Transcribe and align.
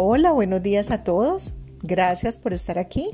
Hola, 0.00 0.30
buenos 0.30 0.62
días 0.62 0.92
a 0.92 1.02
todos. 1.02 1.54
Gracias 1.82 2.38
por 2.38 2.52
estar 2.52 2.78
aquí. 2.78 3.08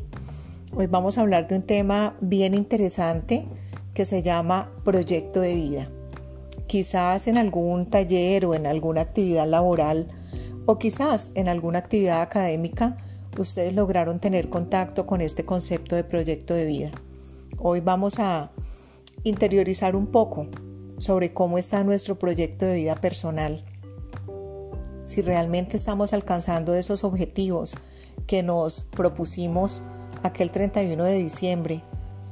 Hoy 0.76 0.86
vamos 0.86 1.16
a 1.16 1.22
hablar 1.22 1.48
de 1.48 1.56
un 1.56 1.62
tema 1.62 2.14
bien 2.20 2.52
interesante 2.52 3.46
que 3.94 4.04
se 4.04 4.22
llama 4.22 4.70
proyecto 4.84 5.40
de 5.40 5.54
vida. 5.54 5.88
Quizás 6.66 7.26
en 7.26 7.38
algún 7.38 7.88
taller 7.88 8.44
o 8.44 8.54
en 8.54 8.66
alguna 8.66 9.00
actividad 9.00 9.48
laboral 9.48 10.08
o 10.66 10.76
quizás 10.76 11.30
en 11.34 11.48
alguna 11.48 11.78
actividad 11.78 12.20
académica 12.20 12.98
ustedes 13.38 13.72
lograron 13.72 14.20
tener 14.20 14.50
contacto 14.50 15.06
con 15.06 15.22
este 15.22 15.46
concepto 15.46 15.96
de 15.96 16.04
proyecto 16.04 16.52
de 16.52 16.66
vida. 16.66 16.90
Hoy 17.56 17.80
vamos 17.80 18.18
a 18.18 18.50
interiorizar 19.22 19.96
un 19.96 20.08
poco 20.08 20.48
sobre 20.98 21.32
cómo 21.32 21.56
está 21.56 21.82
nuestro 21.82 22.18
proyecto 22.18 22.66
de 22.66 22.74
vida 22.74 22.94
personal 22.96 23.64
si 25.04 25.22
realmente 25.22 25.76
estamos 25.76 26.12
alcanzando 26.12 26.74
esos 26.74 27.04
objetivos 27.04 27.76
que 28.26 28.42
nos 28.42 28.80
propusimos 28.80 29.82
aquel 30.22 30.50
31 30.50 31.04
de 31.04 31.14
diciembre 31.14 31.82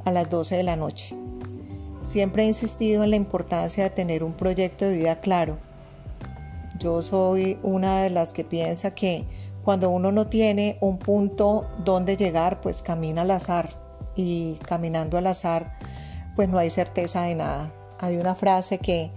a 0.04 0.10
las 0.10 0.28
12 0.28 0.56
de 0.56 0.62
la 0.62 0.76
noche. 0.76 1.14
Siempre 2.02 2.42
he 2.42 2.46
insistido 2.46 3.04
en 3.04 3.10
la 3.10 3.16
importancia 3.16 3.84
de 3.84 3.90
tener 3.90 4.24
un 4.24 4.32
proyecto 4.32 4.84
de 4.84 4.96
vida 4.96 5.20
claro. 5.20 5.58
Yo 6.78 7.00
soy 7.02 7.58
una 7.62 8.02
de 8.02 8.10
las 8.10 8.32
que 8.32 8.44
piensa 8.44 8.94
que 8.94 9.24
cuando 9.62 9.90
uno 9.90 10.10
no 10.10 10.26
tiene 10.26 10.78
un 10.80 10.98
punto 10.98 11.68
donde 11.84 12.16
llegar, 12.16 12.60
pues 12.60 12.82
camina 12.82 13.22
al 13.22 13.30
azar 13.30 13.78
y 14.16 14.54
caminando 14.66 15.18
al 15.18 15.28
azar, 15.28 15.74
pues 16.34 16.48
no 16.48 16.58
hay 16.58 16.70
certeza 16.70 17.22
de 17.22 17.36
nada. 17.36 17.72
Hay 18.00 18.16
una 18.16 18.34
frase 18.34 18.78
que 18.78 19.12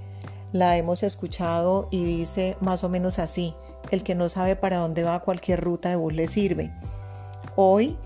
la 0.55 0.77
hemos 0.77 1.03
escuchado 1.03 1.89
y 1.91 2.05
dice 2.05 2.55
más 2.61 2.85
o 2.85 2.89
menos 2.89 3.19
así, 3.19 3.53
el 3.91 4.03
que 4.03 4.15
no 4.15 4.29
sabe 4.29 4.55
para 4.55 4.77
dónde 4.77 5.03
va 5.03 5.19
cualquier 5.19 5.61
ruta 5.61 5.89
de 5.89 5.97
bus 5.97 6.13
le 6.13 6.29
sirve. 6.29 6.71
Hoy 7.57 7.97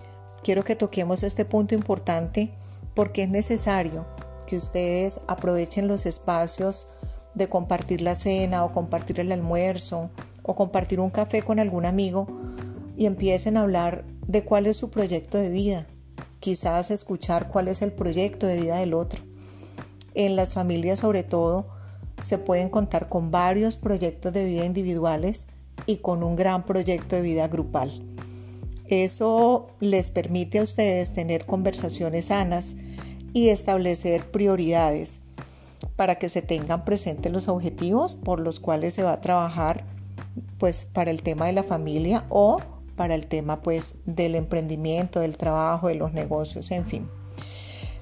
quiero 0.42 0.64
que 0.64 0.76
toquemos 0.76 1.22
este 1.22 1.46
punto 1.46 1.76
importante 1.76 2.56
porque 2.96 3.22
es 3.22 3.30
necesario 3.30 4.08
que 4.48 4.58
ustedes 4.58 5.22
aprovechen 5.28 5.88
los 5.88 6.08
espacios 6.08 6.88
de 7.36 7.48
compartir 7.48 8.02
la 8.02 8.16
cena 8.16 8.66
o 8.66 8.72
compartir 8.72 9.20
el 9.20 9.32
almuerzo 9.32 10.10
o 10.42 10.56
compartir 10.56 11.00
un 11.00 11.12
café 11.12 11.44
con 11.44 11.60
algún 11.60 11.86
amigo 11.86 12.26
y 12.98 13.06
empiecen 13.06 13.58
a 13.58 13.62
hablar 13.62 14.06
de 14.26 14.44
cuál 14.44 14.66
es 14.66 14.76
su 14.76 14.90
proyecto 14.90 15.38
de 15.38 15.50
vida. 15.50 15.86
Quizás 16.40 16.90
escuchar 16.90 17.48
cuál 17.48 17.68
es 17.68 17.84
el 17.84 17.92
proyecto 17.92 18.48
de 18.48 18.60
vida 18.60 18.78
del 18.78 18.96
otro. 18.96 19.22
En 20.16 20.36
las 20.36 20.54
familias 20.54 21.02
sobre 21.02 21.22
todo, 21.22 21.79
se 22.22 22.38
pueden 22.38 22.70
contar 22.70 23.10
con 23.10 23.32
varios 23.32 23.78
proyectos 23.78 24.34
de 24.34 24.46
vida 24.46 24.66
individuales 24.66 25.48
y 25.86 25.98
con 25.98 26.24
un 26.24 26.36
gran 26.36 26.66
proyecto 26.66 27.16
de 27.16 27.22
vida 27.22 27.48
grupal. 27.48 28.02
Eso 28.88 29.68
les 29.80 30.10
permite 30.10 30.60
a 30.60 30.64
ustedes 30.64 31.14
tener 31.14 31.46
conversaciones 31.46 32.26
sanas 32.26 32.76
y 33.34 33.50
establecer 33.50 34.32
prioridades 34.32 35.20
para 35.96 36.16
que 36.16 36.30
se 36.30 36.42
tengan 36.42 36.86
presentes 36.86 37.32
los 37.32 37.48
objetivos 37.48 38.16
por 38.16 38.40
los 38.40 38.60
cuales 38.60 38.94
se 38.96 39.04
va 39.04 39.14
a 39.14 39.22
trabajar 39.22 39.86
pues 40.58 40.88
para 40.92 41.12
el 41.12 41.22
tema 41.22 41.46
de 41.46 41.54
la 41.54 41.64
familia 41.64 42.26
o 42.30 42.60
para 42.96 43.16
el 43.16 43.28
tema 43.28 43.62
pues 43.62 43.96
del 44.06 44.36
emprendimiento, 44.36 45.20
del 45.20 45.38
trabajo, 45.38 45.88
de 45.88 45.96
los 45.96 46.12
negocios, 46.12 46.72
en 46.72 46.86
fin. 46.86 47.08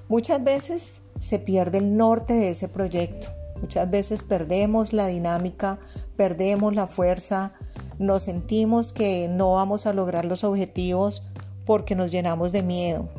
Muchas 0.08 0.44
veces 0.44 1.02
se 1.20 1.38
pierde 1.38 1.80
el 1.80 1.98
norte 1.98 2.34
de 2.34 2.52
ese 2.52 2.70
proyecto 2.70 3.37
Muchas 3.62 3.90
veces 3.90 4.24
perdemos 4.24 4.94
la 4.94 5.08
dinámica, 5.08 5.80
perdemos 6.16 6.76
la 6.76 6.88
fuerza, 6.88 7.54
nos 8.00 8.24
sentimos 8.24 8.94
que 8.94 9.28
no 9.28 9.54
vamos 9.54 9.86
a 9.86 9.94
lograr 9.94 10.26
los 10.26 10.44
objetivos 10.44 11.24
porque 11.66 11.96
nos 11.96 12.12
llenamos 12.12 12.52
de 12.52 12.62
miedo, 12.62 13.10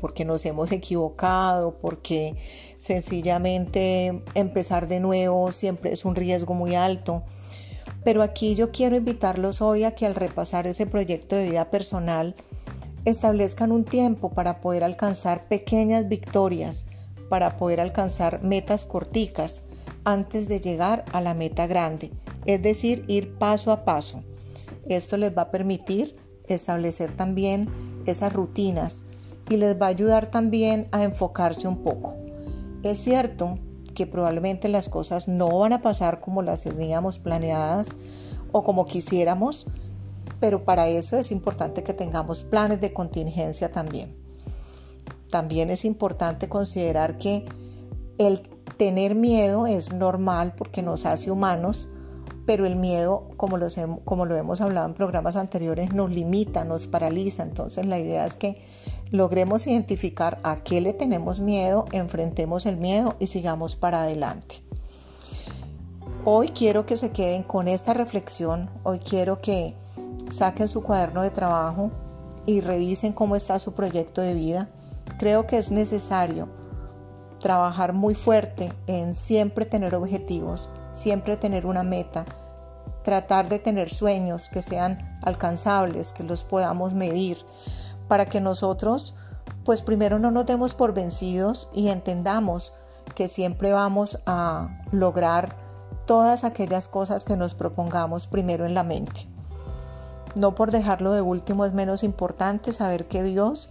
porque 0.00 0.24
nos 0.24 0.44
hemos 0.46 0.72
equivocado, 0.72 1.78
porque 1.78 2.36
sencillamente 2.78 4.22
empezar 4.34 4.88
de 4.88 5.00
nuevo 5.00 5.52
siempre 5.52 5.92
es 5.92 6.04
un 6.04 6.14
riesgo 6.14 6.54
muy 6.54 6.74
alto. 6.74 7.22
Pero 8.04 8.22
aquí 8.22 8.54
yo 8.54 8.70
quiero 8.70 8.96
invitarlos 8.96 9.60
hoy 9.60 9.84
a 9.84 9.94
que 9.94 10.06
al 10.06 10.14
repasar 10.14 10.66
ese 10.66 10.86
proyecto 10.86 11.36
de 11.36 11.50
vida 11.50 11.70
personal 11.70 12.34
establezcan 13.04 13.72
un 13.72 13.84
tiempo 13.84 14.30
para 14.30 14.60
poder 14.60 14.84
alcanzar 14.84 15.46
pequeñas 15.48 16.08
victorias 16.08 16.86
para 17.28 17.56
poder 17.56 17.80
alcanzar 17.80 18.42
metas 18.42 18.84
corticas 18.84 19.62
antes 20.04 20.48
de 20.48 20.60
llegar 20.60 21.04
a 21.12 21.20
la 21.20 21.34
meta 21.34 21.66
grande, 21.66 22.10
es 22.46 22.62
decir, 22.62 23.04
ir 23.08 23.34
paso 23.34 23.72
a 23.72 23.84
paso. 23.84 24.22
Esto 24.88 25.16
les 25.16 25.36
va 25.36 25.42
a 25.42 25.50
permitir 25.50 26.16
establecer 26.46 27.12
también 27.12 27.68
esas 28.06 28.32
rutinas 28.32 29.04
y 29.50 29.56
les 29.56 29.80
va 29.80 29.86
a 29.86 29.90
ayudar 29.90 30.30
también 30.30 30.88
a 30.92 31.04
enfocarse 31.04 31.68
un 31.68 31.82
poco. 31.82 32.14
Es 32.82 32.98
cierto 32.98 33.58
que 33.94 34.06
probablemente 34.06 34.68
las 34.68 34.88
cosas 34.88 35.28
no 35.28 35.58
van 35.58 35.72
a 35.72 35.82
pasar 35.82 36.20
como 36.20 36.42
las 36.42 36.62
teníamos 36.62 37.18
planeadas 37.18 37.88
o 38.52 38.62
como 38.62 38.86
quisiéramos, 38.86 39.66
pero 40.40 40.64
para 40.64 40.88
eso 40.88 41.18
es 41.18 41.30
importante 41.32 41.82
que 41.82 41.94
tengamos 41.94 42.44
planes 42.44 42.80
de 42.80 42.92
contingencia 42.92 43.70
también. 43.72 44.17
También 45.30 45.70
es 45.70 45.84
importante 45.84 46.48
considerar 46.48 47.16
que 47.18 47.44
el 48.18 48.42
tener 48.76 49.14
miedo 49.14 49.66
es 49.66 49.92
normal 49.92 50.54
porque 50.56 50.82
nos 50.82 51.04
hace 51.04 51.30
humanos, 51.30 51.88
pero 52.46 52.64
el 52.64 52.76
miedo, 52.76 53.28
como, 53.36 53.58
lo 53.58 54.36
hemos 54.36 54.60
hablado 54.60 54.86
en 54.86 54.94
programas 54.94 55.36
anteriores, 55.36 55.92
nos 55.92 56.10
limita, 56.10 56.64
nos 56.64 56.86
paraliza. 56.86 57.42
Entonces 57.42 57.84
la 57.86 57.98
idea 57.98 58.24
es 58.24 58.36
que 58.36 58.62
logremos 59.10 59.66
identificar 59.66 60.38
a 60.44 60.56
qué 60.56 60.80
le 60.80 60.94
tenemos 60.94 61.40
miedo, 61.40 61.84
enfrentemos 61.92 62.64
el 62.64 62.78
miedo 62.78 63.16
y 63.18 63.26
sigamos 63.26 63.76
para 63.76 64.02
adelante. 64.02 64.62
Hoy 66.24 66.48
quiero 66.48 66.86
que 66.86 66.96
se 66.96 67.10
queden 67.10 67.42
con 67.42 67.68
esta 67.68 67.94
reflexión, 67.94 68.70
hoy 68.82 68.98
quiero 68.98 69.40
que 69.40 69.74
saquen 70.30 70.68
su 70.68 70.82
cuaderno 70.82 71.22
de 71.22 71.30
trabajo 71.30 71.90
y 72.46 72.60
revisen 72.60 73.12
cómo 73.12 73.36
está 73.36 73.58
su 73.58 73.72
proyecto 73.72 74.20
de 74.20 74.34
vida 74.34 74.68
Creo 75.18 75.48
que 75.48 75.58
es 75.58 75.72
necesario 75.72 76.48
trabajar 77.40 77.92
muy 77.92 78.14
fuerte 78.14 78.72
en 78.86 79.14
siempre 79.14 79.64
tener 79.64 79.94
objetivos, 79.96 80.70
siempre 80.92 81.36
tener 81.36 81.66
una 81.66 81.82
meta, 81.82 82.24
tratar 83.02 83.48
de 83.48 83.58
tener 83.58 83.90
sueños 83.90 84.48
que 84.48 84.62
sean 84.62 85.18
alcanzables, 85.22 86.12
que 86.12 86.22
los 86.22 86.44
podamos 86.44 86.92
medir, 86.92 87.38
para 88.06 88.26
que 88.26 88.40
nosotros, 88.40 89.16
pues 89.64 89.82
primero 89.82 90.20
no 90.20 90.30
nos 90.30 90.46
demos 90.46 90.74
por 90.74 90.94
vencidos 90.94 91.68
y 91.74 91.88
entendamos 91.88 92.72
que 93.16 93.26
siempre 93.26 93.72
vamos 93.72 94.20
a 94.24 94.82
lograr 94.92 95.56
todas 96.06 96.44
aquellas 96.44 96.88
cosas 96.88 97.24
que 97.24 97.36
nos 97.36 97.54
propongamos 97.54 98.28
primero 98.28 98.66
en 98.66 98.74
la 98.74 98.84
mente. 98.84 99.28
No 100.36 100.54
por 100.54 100.70
dejarlo 100.70 101.12
de 101.12 101.22
último 101.22 101.64
es 101.64 101.72
menos 101.72 102.04
importante 102.04 102.72
saber 102.72 103.08
que 103.08 103.22
Dios 103.22 103.70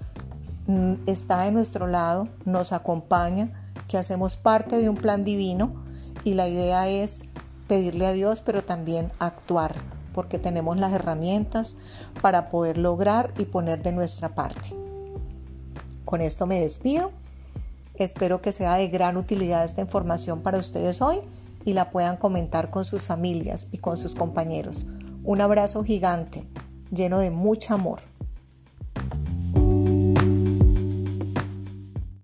está 1.06 1.44
de 1.44 1.52
nuestro 1.52 1.88
lado, 1.88 2.28
nos 2.46 2.74
acompaña, 2.74 3.72
que 3.88 3.98
hacemos 3.98 4.36
parte 4.36 4.78
de 4.78 4.90
un 4.90 4.98
plan 4.98 5.24
divino 5.24 5.84
y 6.24 6.34
la 6.34 6.48
idea 6.48 6.90
es 6.90 7.24
pedirle 7.68 8.06
a 8.06 8.12
Dios, 8.12 8.42
pero 8.42 8.64
también 8.64 9.12
actuar, 9.20 9.76
porque 10.14 10.40
tenemos 10.40 10.78
las 10.78 10.94
herramientas 10.94 11.78
para 12.22 12.50
poder 12.50 12.78
lograr 12.78 13.34
y 13.38 13.46
poner 13.46 13.82
de 13.82 13.92
nuestra 13.92 14.36
parte. 14.36 14.76
Con 16.06 16.22
esto 16.22 16.46
me 16.46 16.60
despido. 16.60 17.12
Espero 17.96 18.42
que 18.42 18.52
sea 18.52 18.76
de 18.76 18.88
gran 18.90 19.18
utilidad 19.18 19.64
esta 19.64 19.82
información 19.82 20.42
para 20.42 20.60
ustedes 20.60 21.02
hoy 21.02 21.20
y 21.66 21.74
la 21.74 21.92
puedan 21.92 22.18
comentar 22.18 22.70
con 22.70 22.86
sus 22.86 23.04
familias 23.04 23.68
y 23.72 23.80
con 23.80 23.98
sus 23.98 24.16
compañeros. 24.16 24.86
Un 25.24 25.42
abrazo 25.42 25.84
gigante, 25.84 26.48
lleno 26.92 27.20
de 27.20 27.32
mucho 27.32 27.74
amor. 27.74 28.02